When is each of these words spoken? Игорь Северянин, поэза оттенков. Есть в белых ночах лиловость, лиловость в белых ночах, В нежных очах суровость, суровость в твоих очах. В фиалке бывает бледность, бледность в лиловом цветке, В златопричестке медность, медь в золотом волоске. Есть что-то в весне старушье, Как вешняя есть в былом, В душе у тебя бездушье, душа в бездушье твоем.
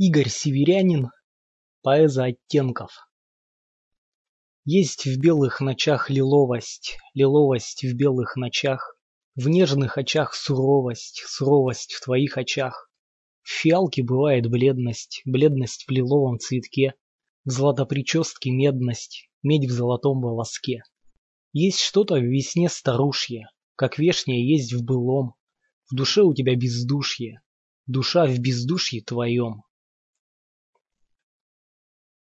Игорь 0.00 0.28
Северянин, 0.28 1.10
поэза 1.82 2.26
оттенков. 2.26 2.92
Есть 4.64 5.06
в 5.06 5.18
белых 5.18 5.60
ночах 5.60 6.08
лиловость, 6.08 6.98
лиловость 7.14 7.82
в 7.82 7.96
белых 7.96 8.36
ночах, 8.36 8.96
В 9.34 9.48
нежных 9.48 9.98
очах 9.98 10.36
суровость, 10.36 11.24
суровость 11.26 11.94
в 11.94 12.04
твоих 12.04 12.36
очах. 12.38 12.88
В 13.42 13.50
фиалке 13.50 14.04
бывает 14.04 14.48
бледность, 14.48 15.22
бледность 15.24 15.86
в 15.88 15.90
лиловом 15.90 16.38
цветке, 16.38 16.94
В 17.44 17.50
златопричестке 17.50 18.52
медность, 18.52 19.28
медь 19.42 19.68
в 19.68 19.72
золотом 19.72 20.20
волоске. 20.20 20.84
Есть 21.52 21.80
что-то 21.80 22.14
в 22.14 22.22
весне 22.22 22.68
старушье, 22.68 23.48
Как 23.74 23.98
вешняя 23.98 24.38
есть 24.38 24.72
в 24.72 24.84
былом, 24.84 25.34
В 25.90 25.96
душе 25.96 26.22
у 26.22 26.32
тебя 26.34 26.54
бездушье, 26.54 27.42
душа 27.86 28.26
в 28.26 28.38
бездушье 28.38 29.02
твоем. 29.02 29.64